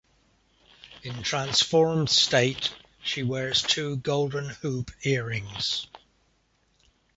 In 1.03 1.21
transformed 1.21 2.09
state, 2.09 2.73
she 3.03 3.21
wears 3.21 3.61
two 3.61 3.97
golden 3.97 4.49
hoop 4.49 4.89
earrings. 5.03 5.85